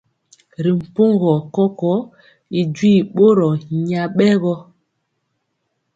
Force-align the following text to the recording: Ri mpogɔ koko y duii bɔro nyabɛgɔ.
Ri 0.63 0.71
mpogɔ 0.79 1.33
koko 1.55 1.91
y 2.59 2.61
duii 2.75 3.01
bɔro 3.15 3.49
nyabɛgɔ. 3.87 4.53